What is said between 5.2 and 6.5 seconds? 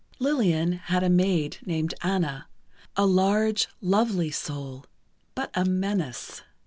but a menace.